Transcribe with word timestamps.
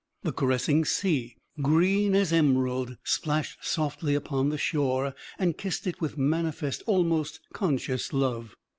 The 0.23 0.31
caressing 0.31 0.83
sea, 0.85 1.35
green 1.61 2.15
as 2.15 2.33
emerald, 2.33 2.97
splashed 3.03 3.59
softly 3.63 4.15
upon 4.15 4.49
the 4.49 4.57
shore 4.57 5.13
and 5.37 5.55
kissed 5.55 5.85
it 5.85 6.01
with 6.01 6.17
manifest, 6.17 6.81
almost 6.87 7.39
conscious 7.53 8.11
love. 8.11 8.55